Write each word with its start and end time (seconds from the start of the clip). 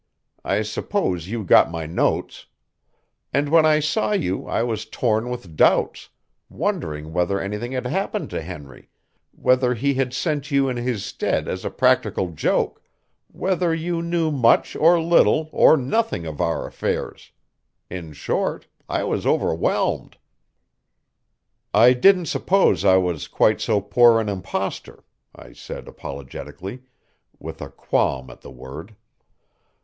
I 0.43 0.63
suppose 0.63 1.27
you 1.27 1.43
got 1.43 1.69
my 1.69 1.85
notes. 1.85 2.47
And 3.31 3.49
when 3.49 3.67
I 3.67 3.79
saw 3.79 4.13
you 4.13 4.47
I 4.47 4.63
was 4.63 4.87
torn 4.87 5.29
with 5.29 5.55
doubts, 5.55 6.09
wondering 6.49 7.13
whether 7.13 7.39
anything 7.39 7.73
had 7.73 7.85
happened 7.85 8.31
to 8.31 8.41
Henry, 8.41 8.89
whether 9.31 9.75
he 9.75 9.93
had 9.93 10.11
sent 10.11 10.49
you 10.49 10.67
in 10.67 10.77
his 10.77 11.05
stead 11.05 11.47
as 11.47 11.63
a 11.63 11.69
practical 11.69 12.31
joke, 12.31 12.81
whether 13.27 13.75
you 13.75 14.01
knew 14.01 14.31
much 14.31 14.75
or 14.75 14.99
little 14.99 15.49
or 15.51 15.77
nothing 15.77 16.25
of 16.25 16.41
our 16.41 16.65
affairs 16.65 17.29
in 17.87 18.11
short, 18.11 18.65
I 18.89 19.03
was 19.03 19.27
overwhelmed." 19.27 20.17
"I 21.75 21.93
didn't 21.93 22.25
suppose 22.25 22.83
I 22.83 22.97
was 22.97 23.27
quite 23.27 23.61
so 23.61 23.79
poor 23.81 24.19
an 24.19 24.29
impostor," 24.29 25.03
I 25.35 25.53
said 25.53 25.87
apologetically, 25.87 26.81
with 27.37 27.61
a 27.61 27.69
qualm 27.69 28.31
at 28.31 28.41
the 28.41 28.49
word. 28.49 28.95